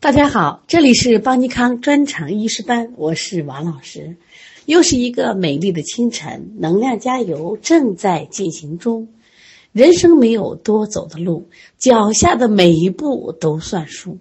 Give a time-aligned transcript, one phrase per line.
[0.00, 4.16] 大家好，这里是邦尼康专场医师班，我是王老师。
[4.64, 9.08] 又是一个美丽的清晨，能量加油正在进行中。
[9.72, 11.48] 人生没有多走的路，
[11.78, 14.18] 脚下的每一步都算数。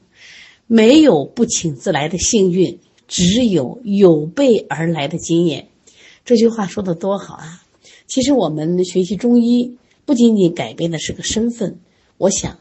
[0.66, 5.68] 没有不请自来的幸运，只有有备而来的经验。
[6.26, 7.62] 这句话说的多好啊！
[8.08, 11.78] 其实我们学习中医，不仅仅改变的是个身份，
[12.18, 12.58] 我想。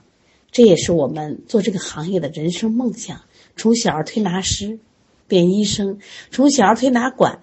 [0.52, 3.22] 这也是我们做这个行业的人生梦想。
[3.56, 4.78] 从小儿推拿师
[5.28, 5.98] 变医生，
[6.30, 7.40] 从小儿推拿馆，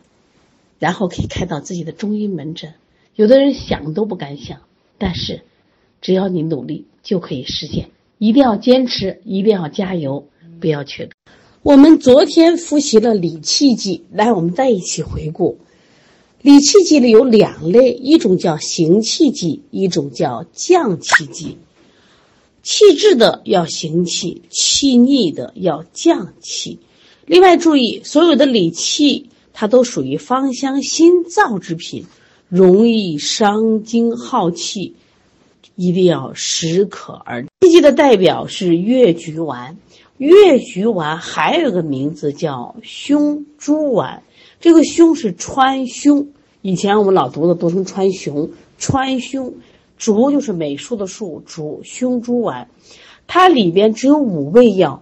[0.80, 2.74] 然后可以开到自己的中医门诊。
[3.16, 4.62] 有的人想都不敢想，
[4.98, 5.41] 但是
[6.02, 7.90] 只要你努力，就可以实现。
[8.20, 10.27] 一定要坚持，一定要加油，
[10.60, 11.12] 不要缺德。
[11.62, 15.58] 我们昨天复习了理气机，来，我们再一起回顾。
[16.41, 21.58] 理气机里有两类，一种叫行气机，一种叫降气机。
[22.63, 26.80] 气滞的要行气，气逆的要降气。
[27.26, 32.05] 另外注意，所有的理气它都属于芳香辛燥之品，
[32.48, 34.96] 容易伤精耗气，
[35.76, 37.49] 一定要适可而止。
[37.60, 39.77] 气机的代表是越橘丸，
[40.18, 44.23] 越橘丸还有个名字叫胸珠丸，
[44.62, 46.27] 这个胸是川芎，
[46.62, 49.51] 以前我们老读的读成川芎，川芎。
[49.98, 52.68] 竹就是美术的术，竹胸珠丸，
[53.27, 55.02] 它里边只有五味药：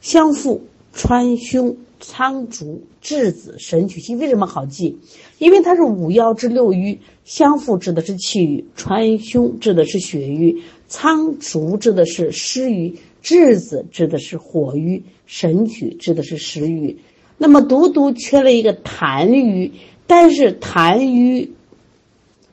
[0.00, 0.62] 香附、
[0.92, 4.14] 川芎、苍竹、栀子、神曲气。
[4.16, 4.98] 为什么好记？
[5.38, 6.98] 因为它是五药治六瘀。
[7.24, 16.98] 香附治的是气郁，川芎治的是血瘀，苍竹治的是湿瘀，栀子治的是火瘀，神曲治的是食瘀。
[17.38, 19.72] 那么独独缺了一个痰瘀，
[20.08, 21.52] 但是痰瘀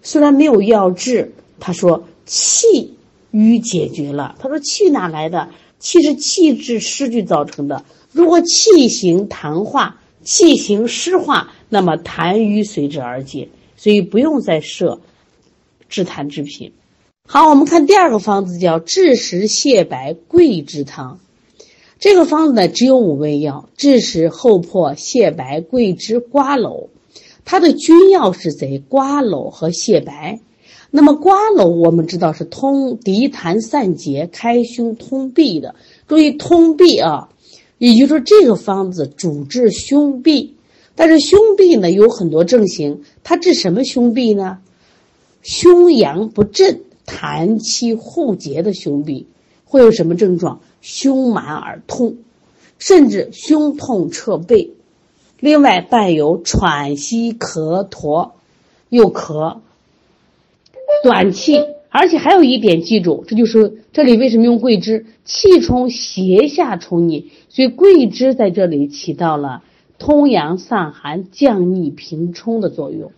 [0.04, 1.34] 虽然没有药治。
[1.60, 2.96] 他说气
[3.32, 4.36] 瘀解决了。
[4.40, 5.50] 他说气哪来的？
[5.80, 7.86] 气是气滞湿聚造成的。
[8.12, 13.50] 如果气行痰化，气行湿化，那么痰瘀随之而解。
[13.78, 15.00] 所以不用再设
[15.88, 16.74] 治痰之品。
[17.26, 21.20] 好，我们看第二个方子，叫枳实泻白桂枝汤。
[21.98, 26.90] 这个方子呢，只有五味药：枳实、厚朴、泻白、桂枝、瓜蒌。
[27.46, 30.40] 它的君药是贼瓜蒌和泻白。
[30.92, 35.76] 那么瓜蒌我们知道是通涤痰散结、开胸通闭的。
[36.08, 37.30] 注意通闭啊，
[37.78, 40.52] 也就是说这个方子主治胸痹。
[40.96, 44.58] 但是胸痹呢有很多症型，它治什么胸痹呢？
[45.42, 49.26] 胸阳不振、痰气互结的胸痹
[49.66, 50.60] 会有什么症状？
[50.82, 52.18] 胸满而痛，
[52.78, 54.72] 甚至胸痛彻背。
[55.40, 58.32] 另外伴有喘息、咳唾，
[58.90, 59.60] 又咳。
[61.04, 65.06] 短气，而且还有一点，记住，这就是这里为什么用桂枝？
[65.24, 69.64] 气冲胁下冲逆，所以桂枝在这里起到了
[69.98, 73.12] 通阳散寒、降逆平冲的作用。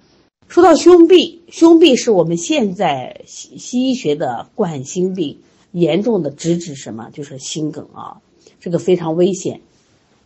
[0.47, 5.37] 说到胸痹，胸痹是我们现在西西医学的冠心病，
[5.71, 7.09] 严重的直指什么？
[7.13, 8.17] 就是心梗啊，
[8.59, 9.61] 这个非常危险。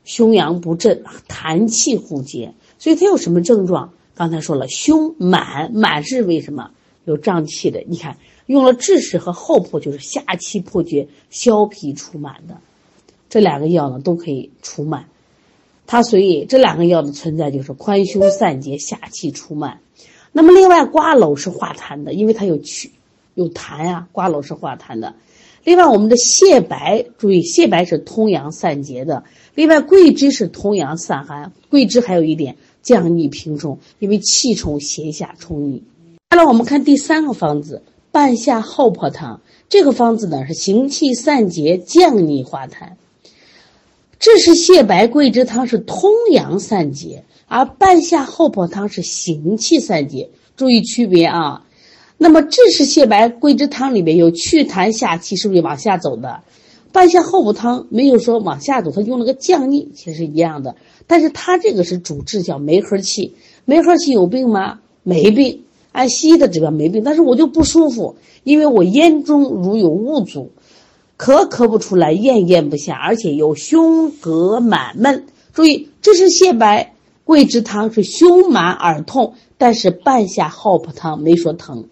[0.04, 3.94] 胸阳不振，痰气互结，所以它有什么症状？
[4.16, 6.72] 刚才说了，胸满，满是为什么？
[7.06, 12.58] 有胀气的，你看用了枳实和厚朴，就是下气破结、消皮除满的，
[13.30, 15.06] 这两个药呢都可以除满。
[15.88, 19.80] 它所以这两个药的存在就是宽胸散结、下气除满。
[20.32, 22.92] 那么另外瓜蒌是化痰的，因为它有去
[23.36, 25.16] 有痰呀，瓜蒌是化痰的。
[25.64, 29.24] 另外我们的泻白，注意泻白是通阳散结的。
[29.54, 35.84] 另外桂枝是通阳散寒，桂枝还有一点降逆平冲，因为气冲胁下冲逆。
[36.36, 37.82] 来，我们看第三个方子
[38.12, 39.42] 半夏厚朴汤。
[39.70, 42.94] 这个方子呢是行气散结、降逆化痰。
[44.20, 50.30] 这是泻白桂枝汤是通阳散结，而半夏厚朴汤是行气散结。
[50.58, 51.66] 注意区别啊。
[52.18, 56.42] 那么这是泻白桂枝汤里面有祛痰下气，是不是往下走的？
[56.92, 60.76] 半夏厚朴汤没有说往下走，它用了个降逆，其实一样的。
[61.08, 63.36] 但是它这个是主治叫梅核气。
[63.66, 64.80] 梅核气有病吗？
[65.04, 65.65] 没病。
[65.96, 70.52] 按西医的指标没病，但是我就不舒服，因为我咽中如有物阻，
[71.18, 75.26] 咳咳不出来，咽咽不下，而且有胸膈满闷。
[75.54, 76.94] 注意，这是泻白
[77.24, 81.86] 桂枝汤是胸满耳痛，但是半夏厚朴汤没说疼，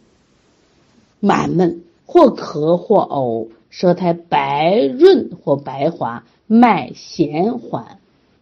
[1.22, 8.00] 满闷或咳或呕，舌苔白润或白滑，脉弦缓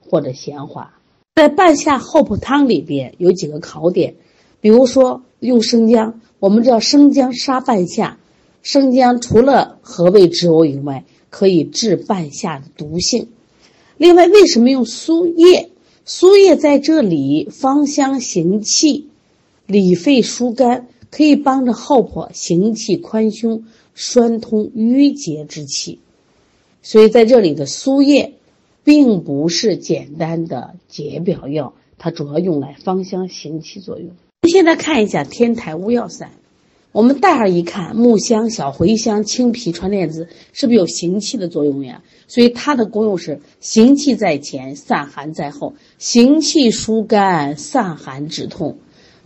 [0.09, 0.93] 或者弦滑。
[1.35, 4.15] 在半夏厚朴汤里边有几个考点。
[4.59, 8.19] 比如说用生姜，我们知道生姜杀半夏，
[8.61, 13.27] 生姜除了和胃止呕以外，可以治半夏的毒性。
[13.97, 15.71] 另外，为什么用苏叶？
[16.05, 19.07] 苏叶在这里芳香行气，
[19.65, 23.65] 理肺疏肝，可以帮着后婆行气宽胸、
[23.95, 25.97] 栓通淤结之气。
[26.83, 28.35] 所以在这里的苏叶，
[28.83, 34.11] 并不是简单的解表药，它主要用来芳香行气作用。
[34.47, 36.31] 现在看一下天台乌药散。
[36.91, 42.01] 我们戴上一看，木香、小茴香、青皮、川链子，是不是有行气的作用呀？
[42.27, 48.79] 所以它的功用是行气在前，散寒在后，行气疏肝，散寒止痛，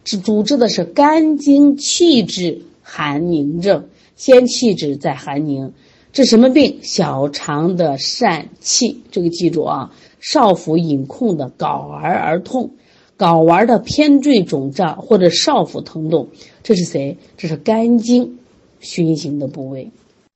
[0.04, 5.72] 主主治的是肝经气滞寒凝症，先气滞再寒凝，
[6.12, 6.80] 治什么病？
[6.84, 12.72] 小肠的疝气，这个记住啊，少腹隐空的睾丸而痛。
[13.18, 16.28] 睾丸的偏坠肿胀或者少腹疼痛，
[16.64, 17.18] 这是谁？
[17.38, 18.40] 这是肝经
[18.80, 19.92] 循行的部位。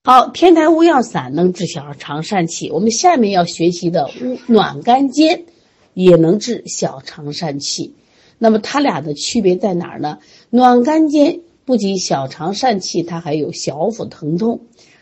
[0.06, 2.72] 好，天台乌药散能治小肠疝气。
[2.72, 5.44] 我们下面要学习的乌暖肝煎
[5.94, 7.94] 也能治小肠疝气。
[8.38, 10.20] 那么它俩的区别在哪儿呢？
[10.50, 14.62] 暖肝煎不仅小肠疝气，它还有小腹疼痛。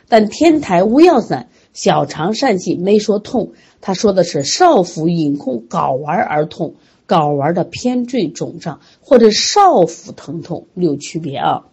[0.09, 3.51] 但天台乌药散小肠疝气没说痛，
[3.81, 6.73] 他说的是少腹隐空睾丸而痛。
[7.07, 11.65] 睾丸的偏坠肿胀或者少腹疼痛有区别啊，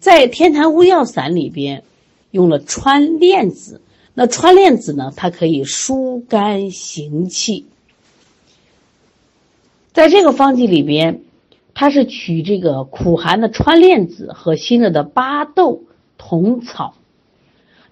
[0.00, 1.84] 在天坛乌药散里边
[2.32, 3.80] 用了川链子，
[4.14, 7.66] 那川链子呢，它可以疏肝行气。
[9.92, 11.20] 在这个方剂里边，
[11.74, 15.82] 它是取这个苦寒的川链子和辛热的巴豆、
[16.18, 16.94] 同草，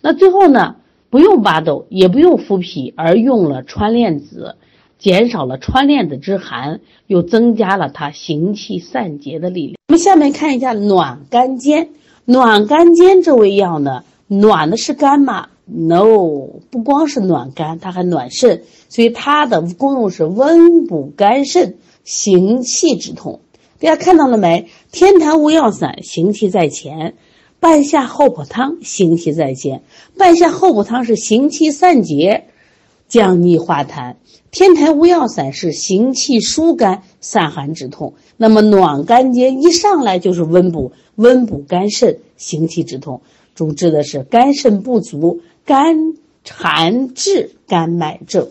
[0.00, 0.76] 那最后呢，
[1.10, 4.56] 不用巴豆，也不用麸皮，而用了川链子。
[5.00, 9.76] 减少了穿链子之寒，又增加了它行气散结的力量。
[9.88, 11.88] 我们下面看一下暖肝煎。
[12.26, 23.40] 暖肝煎这味药呢，暖的是肝吗？No，不光是暖肝，它还暖肾，所以它的功用是温补肝肾、行气止痛。
[23.80, 24.68] 大家看到了没？
[24.92, 27.14] 天坛乌药散行气在前，
[27.58, 29.82] 半夏厚朴汤行气在前。
[30.18, 32.44] 半夏厚朴汤是行气散结。
[33.08, 34.14] 降逆化痰，
[34.52, 38.14] 天台乌药散是行气疏肝、散寒止痛。
[38.36, 43.22] 那么暖肝煎一上来就是温补，温补肝肾，行气止痛，
[43.54, 46.14] 主治的是肝肾不足、肝
[46.48, 48.48] 寒滞、肝脉症。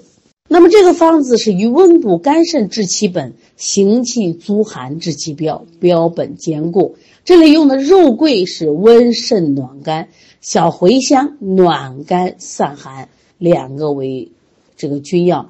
[0.48, 6.96] 那么这个方子是以温补肝肾治其本，行气足寒治其标，标本兼顾。
[7.26, 10.08] 这里用的肉桂是温肾暖肝，
[10.40, 14.32] 小茴香暖肝散寒，两个为。
[14.78, 15.50] 这个君药，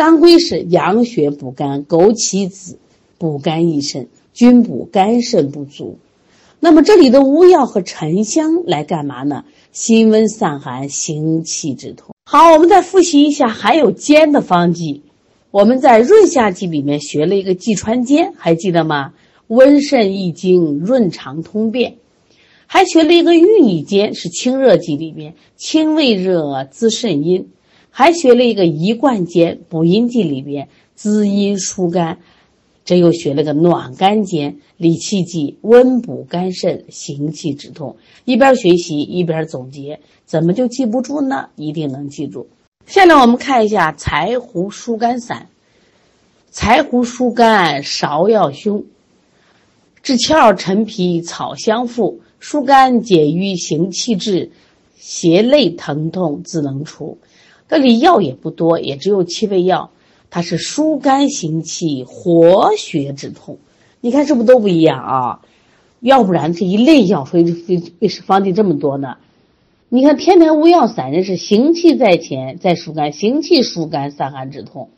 [0.00, 2.78] 当归是养血补肝，枸杞子
[3.18, 5.98] 补肝益肾，均补肝肾不足。
[6.58, 9.44] 那么这里的乌药和沉香来干嘛呢？
[9.72, 12.14] 辛温散寒，行气止痛。
[12.24, 15.02] 好，我们再复习一下，还有煎的方剂。
[15.50, 19.12] 我们在润下剂里面学了一个济川煎，还记得吗？
[19.48, 21.96] 温肾益精，润肠通便。
[22.66, 27.50] 还学了一个玉拟煎，是清热剂里面，清胃热，滋肾阴。
[27.90, 32.18] 还学了一个一贯煎，补阴剂里边滋阴疏肝，
[32.84, 37.96] 这又学了个暖肝煎，理气剂，温补肝肾，行气止痛。
[38.24, 41.48] 一边学习一边总结，怎么就记不住呢？
[41.56, 42.48] 一定能记住。
[42.86, 45.48] 下面我们看一下柴胡疏肝散，
[46.50, 48.84] 柴胡疏肝，芍药胸，
[50.02, 54.50] 治窍陈皮草香附，疏肝解郁行气滞，
[54.96, 57.18] 胁肋疼痛自能除。
[57.70, 59.90] 这里药也不多，也只有七味药，
[60.28, 63.58] 它是疏肝行气、活血止痛。
[64.00, 65.40] 你看是不是都不一样啊？
[66.00, 69.18] 要不然这一类药，所以为为是方剂这么多呢？
[69.88, 74.90] 你看天台乌药散，人是行气在前，在疏肝，行气疏肝，散寒止痛。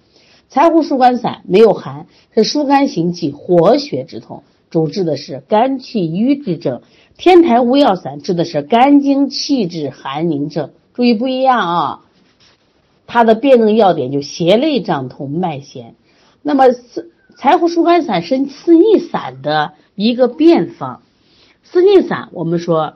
[0.48, 6.80] 柴胡疏肝散没有寒，是疏肝行气、活血止痛，主治的是肝气郁滞症。
[7.18, 10.70] 天台乌药散治的是肝经气滞寒凝症。
[10.94, 12.00] 注意不一样啊！
[13.12, 15.94] 它的辨证要点就胁肋胀痛、脉弦。
[16.40, 21.02] 那么四柴胡疏肝散是四逆散的一个变方。
[21.62, 22.94] 四逆散我们说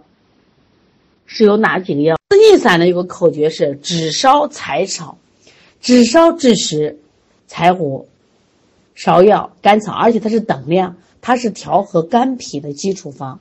[1.26, 2.16] 是有哪几个药？
[2.30, 5.18] 四逆散的有个口诀是：止烧柴草，
[5.82, 6.98] 止烧治食，
[7.46, 8.08] 柴胡、
[8.96, 13.38] 芍药、甘草，而且它是等量，它是调和肝脾的基础方。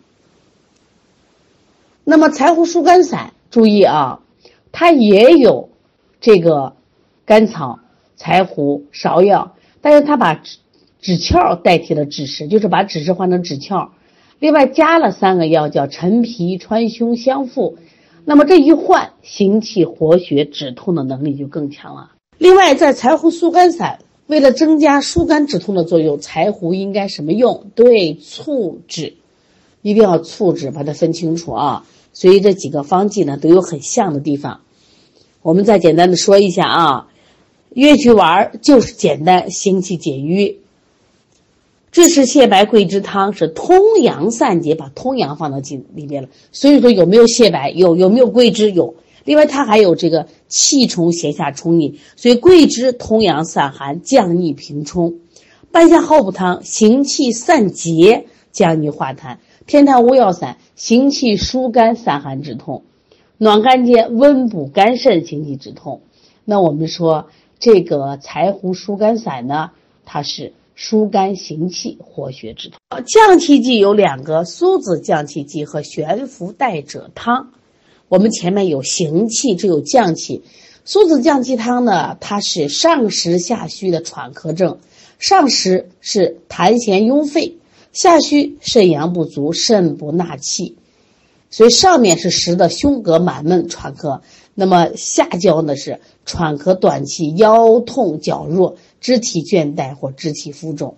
[2.04, 4.20] 那么柴胡疏肝散，注意啊，
[4.74, 5.70] 它也有。
[6.26, 6.74] 这个
[7.24, 7.82] 甘草、
[8.18, 10.58] 柴胡、芍药，但是他把止
[11.00, 13.92] 止窍代替了枳实，就是把枳实换成枳壳。
[14.40, 17.78] 另外加了三个药，叫陈皮、川芎、香附。
[18.26, 22.14] 那么这一换，行气活血止痛的能力就更强了。
[22.40, 27.68] 另外，在柴胡疏肝散，为了增加疏肝止痛的作用，柴胡应该什么用？
[27.76, 29.14] 对，醋制，
[29.84, 31.86] 一定要醋制，把它分清楚啊。
[32.14, 34.62] 所以这几个方剂呢，都有很像的地方。
[35.46, 37.08] 我们再简单的说一下啊，
[37.76, 40.60] 越橘丸就是简单行气解瘀。
[41.94, 46.30] 枳实泻白桂枝汤是通阳散结，把通阳放到进里边了。
[46.52, 47.70] 所以说有没有泻白？
[47.70, 48.72] 有，有没有桂枝？
[48.72, 48.96] 有。
[49.24, 55.12] 另外它还有这个气冲胁下冲逆，所以桂枝通阳散寒，降逆平冲；
[55.72, 59.38] 半夏厚朴汤行气散结，降逆化痰；
[59.68, 62.82] 天坛乌药散行气疏肝散寒止痛；
[63.38, 66.02] 暖肝煎温补肝肾行气止痛。
[66.46, 67.28] 那我们说
[67.60, 69.72] 这个柴胡疏肝散呢，
[70.06, 72.80] 它是疏肝行气、活血止痛。
[73.06, 77.52] 降气剂有两个：苏子降气剂和悬浮带赭汤。
[78.08, 80.44] 我们前面有行气，这有降气。
[80.84, 84.78] 苏子降气汤呢，它是上实下虚的喘咳症。
[85.18, 87.58] 上实是痰涎壅肺，
[87.92, 90.76] 下虚肾阳不足，肾不纳气。
[91.56, 94.20] 所以上面是实的胸膈满闷喘咳，
[94.56, 100.96] 那么下焦呢是喘咳短气，腰痛脚弱，肢体倦怠或肢体浮肿，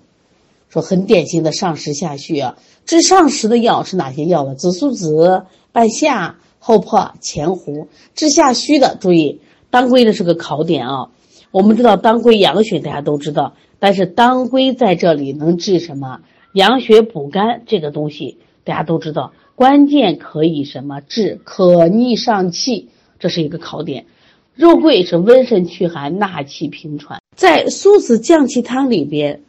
[0.69, 2.57] 说很典型的上实下虚啊。
[2.87, 4.55] 治上实的药是哪些药呢？
[4.55, 6.37] 紫苏子、半夏。
[6.59, 11.11] 厚朴、前胡治下虚的，注意当归呢是个考点啊。
[11.51, 16.19] 我们知道当归养血，大家都知道，但是当归在这里能治什么？
[16.51, 24.05] 养血补肝这个东西大家都知道，关键可以什么治可逆上气，这是一个考点。
[24.53, 29.41] 肉桂是温肾祛寒、纳气平喘，在苏子降气汤里边，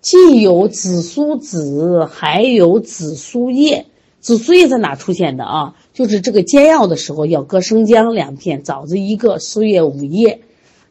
[0.00, 3.86] 既有紫苏子，还有紫苏叶。
[4.20, 5.74] 紫苏叶在哪出现的啊？
[5.92, 10.42] 就是这个煎药的时候要搁生姜两片，枣子一个，苏叶五叶。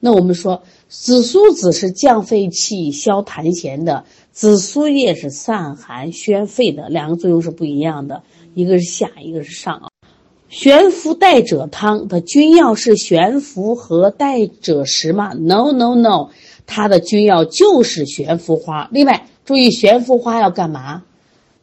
[0.01, 8.23] 那我们说紫苏子是降肺气、消痰涎的，紫苏叶是散寒宣肺的，两个作用是不一样的，
[8.53, 9.89] 一个是下，一个是上啊。
[10.49, 16.29] 悬浮带赭汤的君药是悬浮和带赭石吗？No No No，
[16.65, 18.87] 它的君药就是悬浮花。
[18.91, 21.03] 另外注意，悬浮花要干嘛？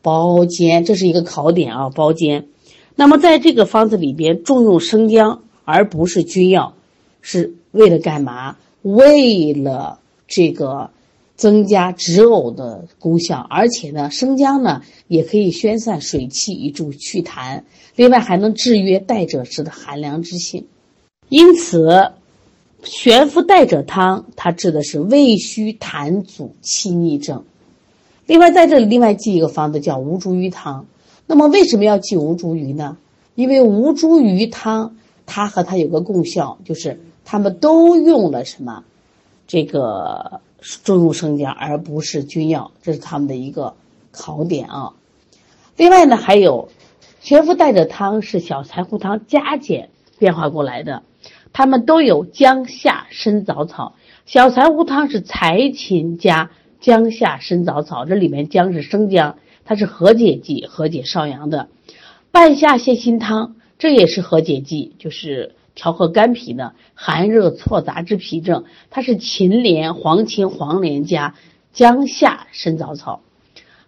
[0.03, 2.47] 包煎，这是一个考点啊，包煎。
[2.95, 6.75] 那么在这个方子里边重用生姜，而不是君药，
[7.23, 8.57] 是为了干嘛？
[8.83, 9.99] 为了
[10.29, 10.91] 这个
[11.37, 17.63] 增加止呕的功效，而且呢，生姜呢也可以宣散水气，以助祛痰，
[17.97, 20.67] 另外还能制约带赭石的寒凉之性。
[21.29, 22.13] 因此，
[22.83, 27.45] 悬浮带赭汤它治的是胃虚痰阻气逆症。
[28.27, 30.87] 另外在这里另外记一个方子叫吴茱萸汤。
[31.27, 32.97] 那么为什么要记吴茱萸呢？
[33.35, 38.85] 因为吴茱萸汤它和它有个功效，就是它们都用了什么？
[39.47, 40.41] 这个
[40.83, 43.75] 重用生姜，而不是君药，这是他们的一个
[44.11, 44.95] 考点啊。
[45.77, 46.71] 另外呢，还有
[47.21, 51.03] 悬浮带赭汤是小柴胡汤加减变化过来的，
[51.53, 53.95] 它们都有姜夏参枣草。
[54.25, 59.37] 小柴胡汤是柴芹加姜夏参枣草，这里面姜是生姜。
[59.67, 61.69] 它是和解剂，和解少阳的。
[62.31, 68.65] 半夏泻心汤，这也是和解剂，就是调和肝脾的寒热错杂之脾症。
[68.91, 71.35] 它是秦连、黄芩、黄连加
[71.73, 73.21] 姜夏参枣草。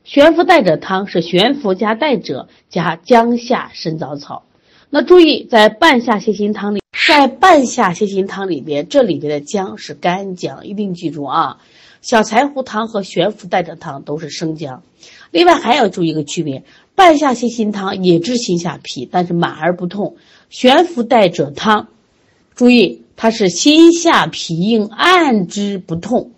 [0.04, 4.44] 悬浮带赭汤是悬浮加带赭加姜夏参枣草。
[4.88, 11.58] 那注意，在半夏泻心汤里，在半夏泻心汤里边，这里边的姜是干姜，一定记住啊。
[12.02, 14.84] 小柴胡汤和悬浮带赭汤都是生姜。
[15.32, 16.62] 另外还要注意一个区别，
[16.94, 20.14] 半夏泻心汤也治心下痞，但是满而不痛；
[20.48, 21.88] 悬浮带者汤，
[22.54, 26.30] 注意它是心下痞硬，按之不痛；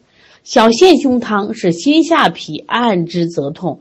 [0.44, 3.80] 小陷胸汤是心下痞，按之则痛。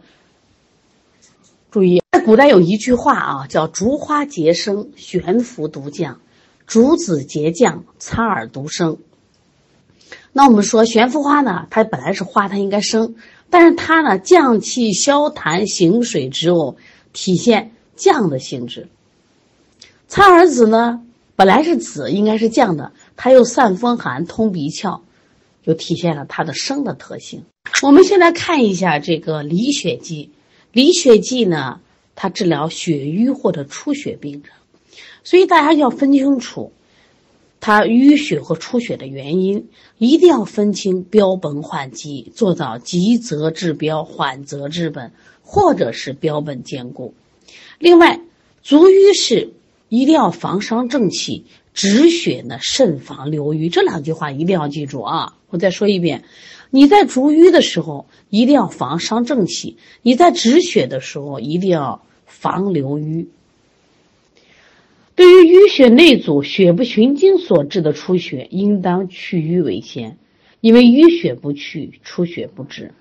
[1.72, 6.16] 注意，在古代有一句话啊，叫“竹花节生，悬浮独降；
[6.66, 8.98] 竹子节降，苍耳独生”。
[10.34, 13.16] 那我们说悬浮花呢，它本来是花，它应该生。
[13.50, 16.76] 但是它呢，降气消痰、行水止呕，
[17.14, 18.88] 体现降的性质。
[20.18, 21.04] 苍耳子呢，
[21.36, 25.02] 本来是子，应该是降的，它又散风寒、通鼻窍，
[25.62, 27.44] 就体现了它的生的特性。
[27.84, 30.32] 我们先来看一下这个理血剂。
[30.72, 31.82] 理血剂呢，
[32.16, 34.52] 它治疗血瘀或者出血病症，
[35.24, 36.72] 所以大家要分清楚。
[37.60, 39.70] 它淤血和出血的原因，
[40.00, 45.12] 一定要分清标本缓急，做到急则治标，缓则治本，
[45.44, 47.14] 或者是标本兼顾。
[47.78, 48.20] 另外，
[48.64, 49.54] 足瘀是
[49.90, 53.70] 一定要防伤正气，止血呢，慎防流瘀。
[53.70, 55.38] 这两句话一定要记住啊！
[55.50, 56.24] 我再说一遍，
[56.72, 63.30] 你在逐瘀的时候一定要防伤正气，你在止血的时候一定要防流瘀。
[65.16, 70.18] 对于淤血内阻、血不循经所致的出血，应当去瘀为先，
[70.62, 72.94] 因为淤血不去，出血不止。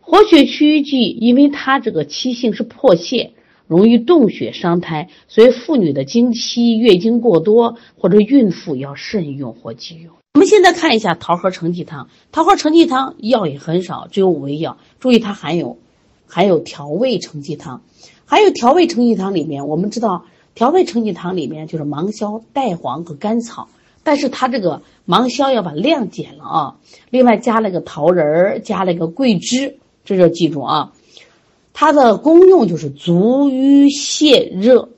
[0.00, 3.32] 活血祛瘀剂，因为它这个期性是破泄。
[3.66, 10.14] 容易动血伤胎，所以妇女的经期、月经过多或者孕妇要慎用或忌用。
[10.34, 14.76] 我们现在看一下桃核承气汤，桃核承气汤药也很少，只有五味药。
[14.98, 15.78] 注意它含有
[16.26, 17.82] 含有调味承气汤，
[18.24, 23.68] 还有调味承气汤里面，我们知道调味承气汤里面就是芒硝、带黄和甘草，
[24.02, 26.76] 但是它这个芒硝要把量减了啊，
[27.10, 30.92] 另外加了个桃仁儿，加了个桂枝，这要记住啊。
[31.76, 34.90] 它的功用就是足瘀泻热、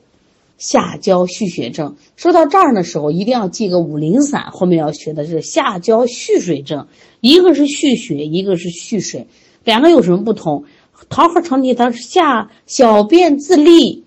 [0.58, 1.96] 下焦蓄血症。
[2.16, 6.86] 说到这儿的时候，一定要记个五苓散，后面要学的是下焦蓄水症，
[7.20, 9.26] 一个是蓄血，一个是蓄水，
[9.64, 10.64] 两个有什么不同？
[11.08, 14.04] 桃核承气汤是下小便自利，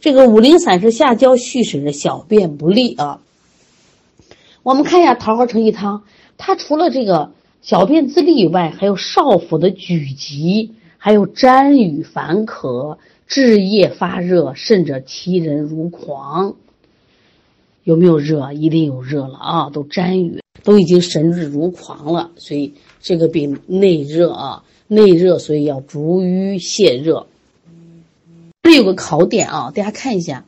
[0.00, 3.20] 这个五苓散是下焦蓄水的小便不利啊。
[4.62, 6.04] 我们看一下桃核承气汤，
[6.36, 10.74] 它除了这个小便自利以外，还有少腹的举急。
[10.98, 16.56] 还有沾雨烦渴、治夜发热，甚者其人如狂。
[17.84, 18.52] 有没有热？
[18.52, 19.70] 一定有热了啊！
[19.70, 22.32] 都沾雨，都已经神志如狂了。
[22.36, 27.26] 所以这个病内热啊，内热，所以要逐瘀泻热。
[28.64, 30.44] 这有个考点啊，大家看一下，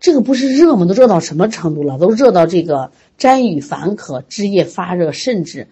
[0.00, 0.86] 这个不是热吗？
[0.86, 1.98] 都热到什么程度了？
[1.98, 5.68] 都热到这个沾雨烦渴、治夜发热，甚至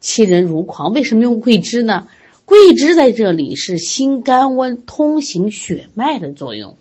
[0.00, 0.92] 其人如狂。
[0.92, 2.08] 为什么用桂枝呢？
[2.46, 6.76] 桂枝在这里是心肝温、通行血脉的作用，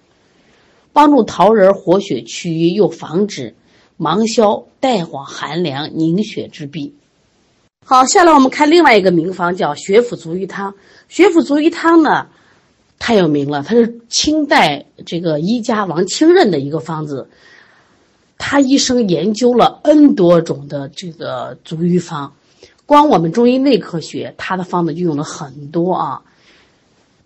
[0.94, 3.56] 帮助桃仁活血祛瘀，又防止
[3.98, 6.94] 芒硝、代黄寒凉凝血之弊。
[7.84, 10.76] 好，下来我们看另外一个名方，叫血府足瘀汤。
[11.10, 12.28] 血府足瘀汤呢，
[13.00, 17.28] 太有名了，它是清代这个医家王清任的一个方子，
[18.38, 22.34] 他一生研究了 N 多种的这个足瘀方。
[22.86, 26.22] 光我们中医内科学，他的方子就用了很多啊。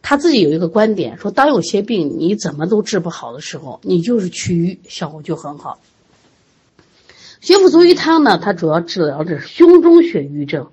[0.02, 5.80] 他自己有一个观点，说当有些病你怎么都治不好的时候，你就是祛瘀，效果就很好。
[7.42, 10.70] 血府足瘀汤呢，它主要治疗的是胸中血瘀症，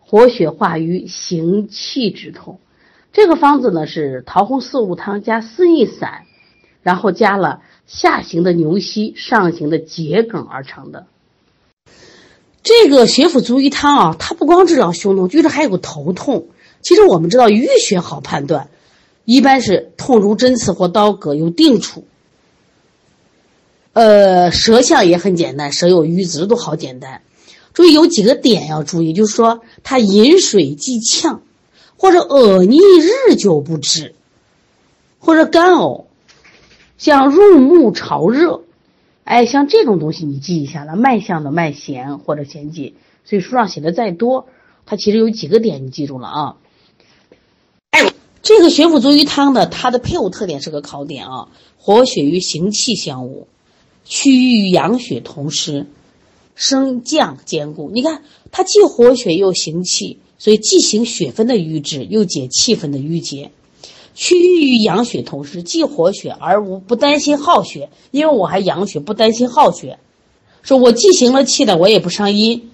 [0.00, 2.60] 活血化瘀，行气止痛。
[3.12, 6.22] 这个方子呢是桃红四物汤加四逆散，
[6.82, 11.06] 然后加了下行的牛膝、上行的桔梗而成的。
[12.68, 16.48] 这个血府足瘀汤啊，它不光治疗胸痛，据说还有个头痛。
[16.82, 18.68] 其实我们知道淤血好判断，
[19.24, 22.04] 一般是痛如针刺或刀割，有定处。
[23.94, 27.22] 呃，舌象也很简单，舌有瘀紫都好简单。
[27.72, 31.40] 注意有几个点要注意，就是说他饮水即呛，
[31.96, 34.14] 或者恶逆日久不止，
[35.20, 36.04] 或者干呕，
[36.98, 38.60] 像入目潮热。
[39.28, 42.94] 哎，像这种东西你记一下了，脉象的脉弦或者弦记，
[43.26, 44.46] 所以书上写的再多，
[44.86, 46.56] 它其实有几个点你记住了啊。
[47.90, 53.48] 哎，这个血府足瘀汤呢，它的配伍特点是个考点啊，活血与行气相伍，
[54.06, 55.86] 祛瘀与养血同时，
[56.54, 57.90] 升降兼顾。
[57.92, 63.50] 你看，它既活血又行气，所以既行血分的瘀滞，又解气分的郁结。
[64.18, 70.00] 祛瘀与养血同时，既活血而无不担心耗血，因为我还养血，不担心耗血。
[70.62, 72.68] 说我既行了气的，我也不伤阴。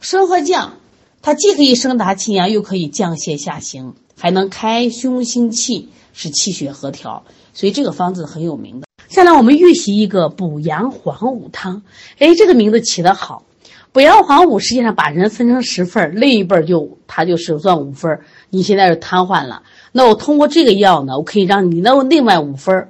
[0.00, 0.78] 升和降，
[1.20, 7.22] 它既可以升达气阳，又可以降泻下行，还能开胸心气，使气血和调。
[7.52, 8.86] 所以这个方子很有名的。
[9.10, 11.82] 下来我们预习一个补阳黄五汤。
[12.18, 13.44] 哎，这个名字起得好。
[13.92, 18.20] 补阳黄五实际上把人分成十份儿，另一半就它就是算五分。
[18.48, 19.62] 你现在是瘫痪了。
[19.92, 22.88] 那我通过这个药呢，我可以让你那另外五分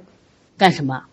[0.57, 1.03] 干什么？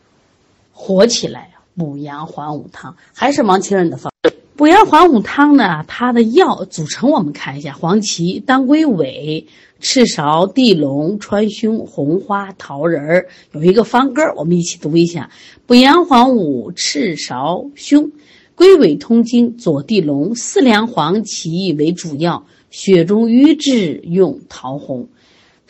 [0.72, 4.11] 活起来补阳还五汤还是王清任的方。
[4.57, 9.46] 补阳还五汤呢，它的药组成我们看一下：黄芪、当归尾、
[9.81, 15.31] 赤芍、地龙、川芎、红花、桃仁儿，有一个方歌我们一起读一下：
[15.66, 18.11] 补阳还五，赤芍、芎、
[18.55, 25.09] 归尾通经，左地龙、四两黄芪为主药，血中瘀滞用桃红。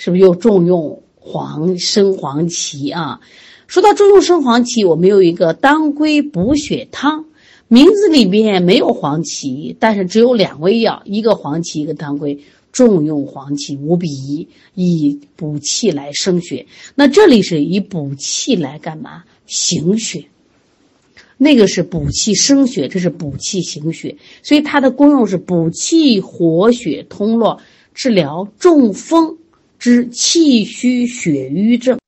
[0.02, 3.20] 是不是又重用黄生黄芪啊？
[3.66, 7.26] 说到重用生黄芪，我们有一个当归补血汤，
[7.68, 12.38] 名字里边没有黄芪，但是只有两味药，一个黄芪，一个当归，
[12.72, 16.64] 重用黄芪五比一，以补气来生血。
[16.94, 19.24] 那这里是以补气来干嘛？
[19.44, 20.24] 行血。
[21.36, 27.60] 那个是补气生血，这是补气行血，所以它的功用是补气活血通络，
[27.92, 29.36] 治疗中风
[29.80, 31.98] 之气虚血瘀症。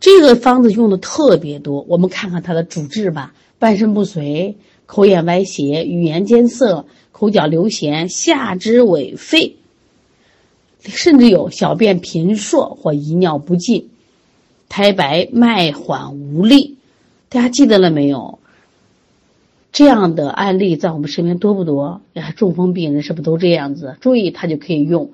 [0.00, 9.56] 这个方子用的特别多，我们看看它的主治吧：半身不遂、口眼歪斜、语言艰涩、口角流涎、下肢痿废，
[10.80, 13.90] 甚至有小便频数或遗尿不尽、
[14.70, 16.76] 苔白脉缓无力。
[17.28, 18.38] 大家记得了没有？
[19.70, 22.00] 这样的案例在我们身边多不多？
[22.14, 23.98] 呀，中风病人是不是都这样子？
[24.00, 25.10] 注意，他就可以用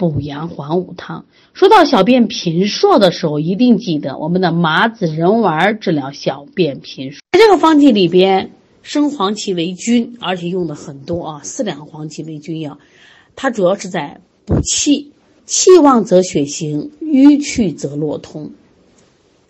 [0.00, 1.26] 补阳还五汤。
[1.52, 7.18] 说到小便频数的时候，一定记得我们的麻子仁丸治疗小便频数。
[7.32, 12.78] 在这个方剂里边，生黄芪为君，而且用的很多啊，四两黄芪为君药。
[13.36, 15.12] 它主要是在补气，
[15.44, 18.52] 气旺则血行，瘀去则络通。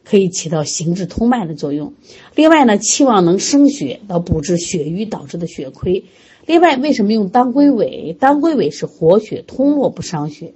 [0.02, 1.94] 可以起到行滞通脉的作用。
[2.34, 6.02] 另外呢，气旺能生血，到补治血瘀导致的血亏。
[6.46, 8.16] 另外，为什么用当归尾？
[8.18, 10.54] 当归尾是活血通络不伤血。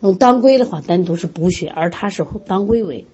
[0.00, 3.06] 用当归的话，单独是补血，而它是当归尾。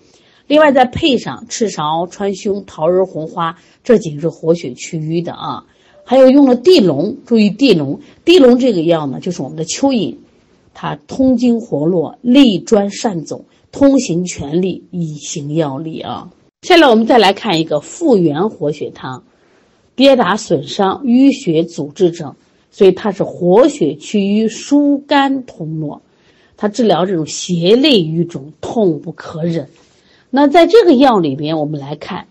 [0.46, 5.64] 另外再配上赤芍、川芎、桃仁、红花，这几个是活血祛瘀的啊。
[6.04, 10.16] 还有用了地龙，注意地龙，地龙这个药呢，就是我们的蚯蚓，
[10.74, 13.44] 它通经活络，利专善走。
[13.72, 16.30] 通行全力，以行药力啊！
[16.62, 19.24] 下来我们再来看一个复原活血汤，
[19.96, 22.34] 跌打损伤、淤血阻滞症，
[22.70, 26.02] 所以它是活血祛瘀、疏肝通络，
[26.56, 29.68] 它治疗这种胁肋瘀肿、痛不可忍。
[30.30, 32.26] 那在这个药里边，我们来看，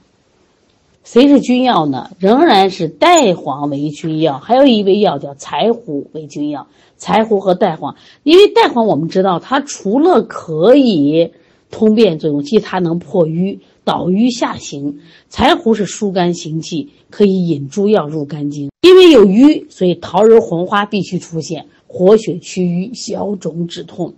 [1.04, 2.12] 谁是君药呢？
[2.19, 6.67] 仍然是代黄为君药，还有一味药叫柴胡为君药。
[6.97, 11.32] 柴胡和代黄，因为代黄我们知道，它除了可以
[11.69, 15.00] 通便作用，其实它能破瘀、导瘀下行。
[15.30, 18.69] 柴胡是疏肝行气，可以引诸药入肝经。
[18.82, 24.13] 因为有瘀，所以桃仁、红花必须出现，活血祛瘀、消肿止痛。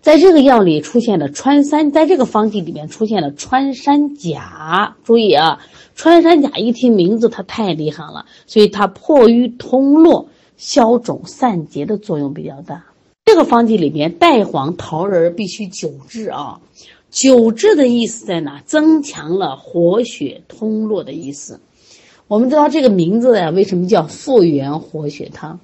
[0.00, 4.96] 在这个药里出现了穿山，在这个方剂里面出现了穿山甲。
[5.04, 5.60] 注意啊，
[5.94, 10.28] 穿山甲一听名字，它太厉害了，所以它破瘀通络。
[10.56, 12.86] 消肿散结的作用比较大。
[13.24, 16.58] 这个方剂里面，代黄、桃仁必须久治啊。
[17.10, 18.62] 久治的意思在哪？
[18.66, 21.60] 增强了活血通络的意思。
[22.26, 25.60] 我们知道这个名字呀，为什么叫复原活血汤？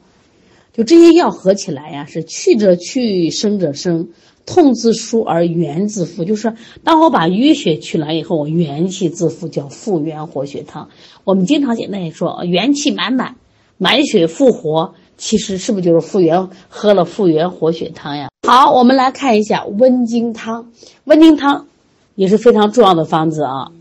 [0.72, 4.08] 就这些药合起来呀，是去者去，生者生，
[4.46, 6.24] 痛自舒而元自复。
[6.24, 10.88] 就是当我把淤血去了以后，我元气自复，叫复原活血汤。
[11.24, 13.36] 我们经常简单也说，元气满满。
[13.76, 16.48] 满血复活，其实是不是就是复原？
[16.68, 18.28] 喝了复原活血汤呀？
[18.46, 20.70] 好，我们来看一下温经汤。
[21.04, 21.66] 温经汤
[22.14, 23.72] 也是非常重要的方子啊，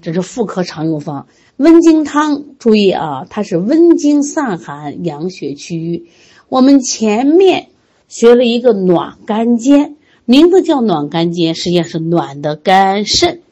[0.00, 1.26] 这是妇科常用方。
[1.58, 6.06] 温经汤，注意啊，它是温经散寒、养血祛瘀。
[6.48, 7.68] 我们前面
[8.08, 13.42] 学了一个暖肝煎，名字叫暖肝煎，实际上是暖的肝肾。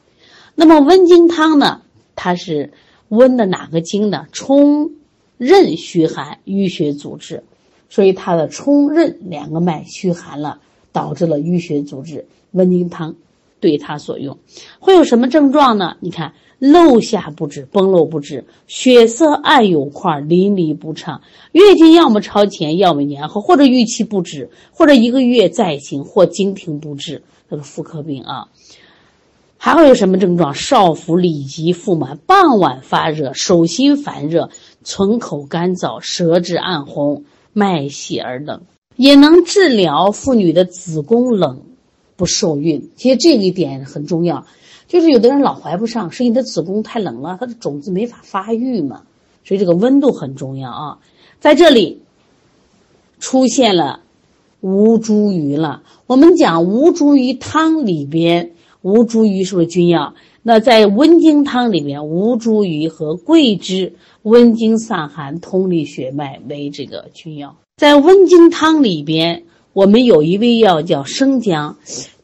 [0.55, 1.81] 那么温经汤呢？
[2.15, 2.73] 它是
[3.09, 4.25] 温的哪个经呢？
[4.31, 4.89] 冲。
[5.37, 7.43] 任虚寒，淤血阻滞，
[7.95, 10.59] 所以它的冲任两个脉虚寒了，
[10.91, 12.25] 导致了淤血阻滞。
[12.51, 13.15] 温经汤
[13.61, 14.37] 对它所用，
[14.79, 15.95] 会有什么症状呢？
[16.01, 21.21] 你看，漏下不止，崩漏不止，血色暗有块，淋漓不畅，
[21.53, 28.49] 月经要么超前，要么延后，或者预期不止，或者一个月再行，或经停不止，这个妇科病啊。
[29.57, 30.53] 还会有什么症状？
[30.53, 34.49] 少腹里急腹满，傍晚发热，手心烦热。
[34.83, 37.23] 唇口干燥，舌质暗红，
[37.57, 38.63] 脉细而冷，
[38.97, 41.61] 也能治疗妇女的子宫冷
[42.17, 42.89] 不受孕。
[42.97, 44.45] 其实这一点很重要，
[44.89, 49.03] 就是有的人老怀不上，是因为她子宫太冷了，她的种子没法发育嘛。
[49.45, 50.97] 所以这个温度很重要啊。
[51.39, 52.01] 在这里
[53.21, 54.01] 出现了
[54.59, 55.83] 吴茱萸了。
[56.07, 60.13] 我们讲吴茱萸汤里边，吴茱萸是不是君药？
[60.47, 63.93] 那在温经汤里面，吴茱萸和桂枝。
[64.21, 67.55] 温经散寒、通利血脉为这个君药。
[67.77, 71.77] 在温经汤里边，我们有一味药叫生姜，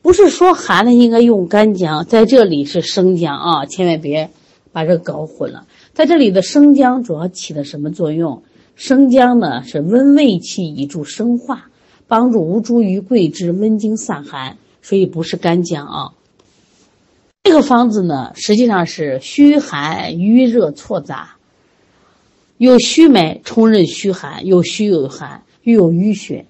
[0.04, 4.30] 不是说寒了应该用干姜，在这里是生姜啊，千万别
[4.72, 5.66] 把这搞混了。
[5.94, 8.44] 在这里的生姜主要起的什么作用？
[8.76, 11.72] 生姜呢是温胃气，以助生化，
[12.08, 16.14] 帮助吴茱萸、桂枝温经散寒，所以不是干姜啊。
[17.44, 21.36] 这个方子呢，实际上是虚寒瘀热错杂。
[22.58, 26.46] 有虚脉冲任虚寒，有虚有寒，又有淤血，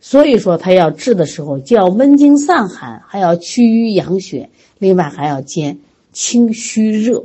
[0.00, 5.78] 所以说他要治的时候，既要温经散寒，还要祛瘀养血，另外还要兼
[6.12, 7.24] 清虚热。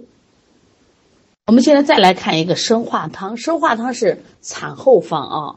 [1.48, 5.56] 我们现在再来看一个生化汤，生化汤是产后方啊。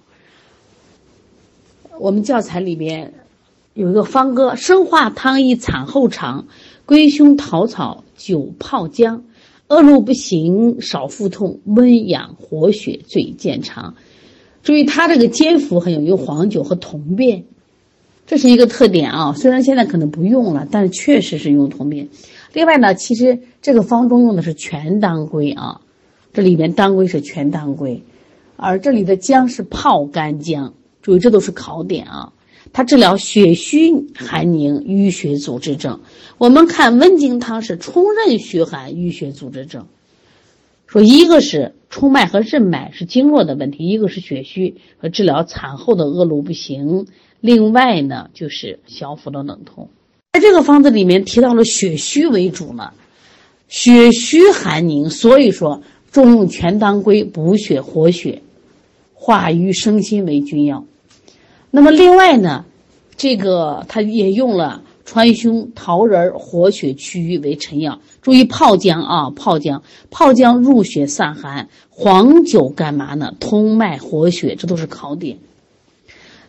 [1.98, 3.12] 我们教材里边
[3.74, 6.46] 有一个方歌：生化汤宜产后长，
[6.87, 9.25] 龟胸桃草久泡姜，
[9.68, 13.94] 恶露不行少腹痛，温养活血最见长。
[14.62, 17.44] 注意，它这个煎服很有用黄酒和铜便，
[18.27, 19.33] 这是一个特点啊。
[19.33, 22.09] 虽然现在可能不用了，但是确实是用铜便。
[22.53, 25.81] 另外呢，其实这个方中用的是全当归啊，
[26.35, 28.03] 这里边当归是全当归，
[28.57, 32.33] 而这里的姜是泡干姜，注意这都是考点啊。
[32.72, 36.00] 它治疗血虚寒凝、淤血阻滞症。
[36.38, 39.87] 我们看温经汤是冲任虚寒、淤血阻滞症，
[40.87, 47.07] 说一个是冲脉和任脉是经络的问题，一个是血虚和治疗产后的恶露不行，
[47.40, 49.88] 另外呢就是小腹的冷痛。
[50.33, 52.92] 在这个方子里面提到了血虚为主呢，
[53.68, 58.42] 血虚寒凝，所以说重用全当归补血活血，
[59.12, 60.85] 化瘀生新为君药。
[61.77, 62.65] 那么另外呢，
[63.17, 67.99] 这个他也用了川芎、桃仁活血祛瘀为臣药。
[68.23, 73.35] 注意泡姜啊，泡姜，泡姜入血散寒，黄酒干嘛呢？
[73.41, 75.39] 通脉活血，这都是考点。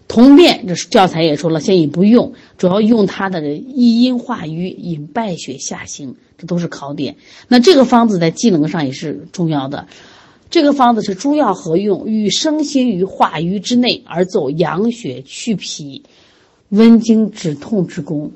[0.08, 7.16] 通便，这教材也说了，现在不用，主要用它的益阴化瘀、引败血下行，这都是考点。
[7.48, 9.88] 那这个方子在技能上也是重要的。
[10.56, 16.04] 这个方子是诸药合用，欲生心于化瘀之内，而走养血祛脾、
[16.70, 18.32] 温经止痛之功。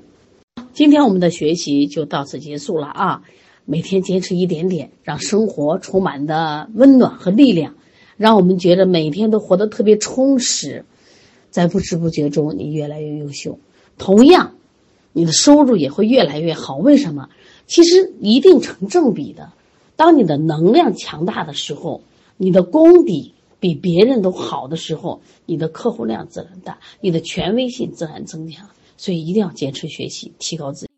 [0.73, 3.21] 今天我们的学习就到此结束了啊！
[3.63, 7.75] 每天坚持一点点，让生活充满的温暖和力量，
[8.17, 10.84] 让我们觉得每天都活得特别充实。
[11.51, 13.60] 在不知不觉中，你越来越优秀。
[13.97, 14.55] 同样，
[15.13, 16.75] 你的收入也会越来越好。
[16.75, 17.29] 为什么？
[17.65, 19.53] 其实一定成正比的。
[19.95, 22.01] 当你的能量强大的时候，
[22.41, 28.69] 你的功底比别人都好的时候，你的客户量自然大，你的权威性自然增强。
[28.95, 30.88] 所以一定要坚持学习，提高自己。